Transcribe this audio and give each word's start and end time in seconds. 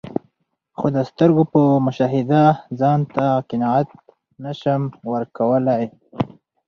خو 0.77 0.85
د 0.95 0.97
سترګو 1.09 1.43
په 1.53 1.61
مشاهده 1.85 2.43
ځانته 2.79 3.25
قناعت 3.49 3.89
نسم 4.43 4.81
ورکول 5.13 5.61
لای. 5.69 5.85